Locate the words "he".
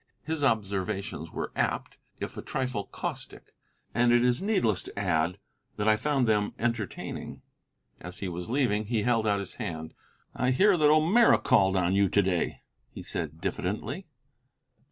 8.17-8.27, 8.87-9.03, 12.89-13.03